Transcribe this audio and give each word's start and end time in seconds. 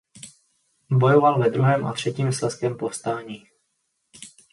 Bojoval 0.91 1.39
ve 1.39 1.49
druhém 1.49 1.85
a 1.87 1.93
třetím 1.93 2.33
slezském 2.33 2.77
povstání. 2.77 3.43